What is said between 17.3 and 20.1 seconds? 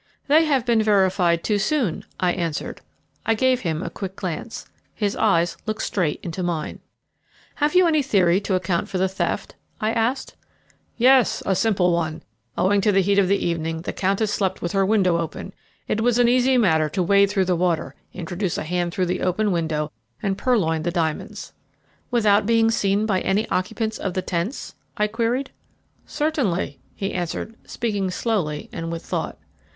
the water, introduce a hand through the open window